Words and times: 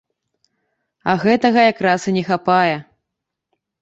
А 1.13 1.15
гэтага 1.23 1.65
якраз 1.73 2.01
і 2.13 2.17
не 2.19 2.23
хапае. 2.31 2.75